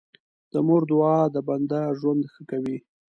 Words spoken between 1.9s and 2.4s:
ژوند